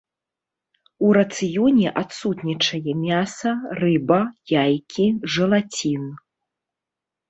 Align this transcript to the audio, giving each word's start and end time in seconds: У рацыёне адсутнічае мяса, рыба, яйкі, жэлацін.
У 1.07 1.11
рацыёне 1.17 1.87
адсутнічае 2.01 2.91
мяса, 3.05 3.55
рыба, 3.83 4.21
яйкі, 4.65 5.11
жэлацін. 5.39 6.15